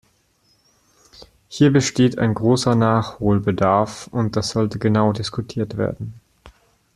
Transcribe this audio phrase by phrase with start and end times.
[1.47, 6.15] Hier besteht ein großer Nachholbedarf, und das sollte genau diskutiert werden.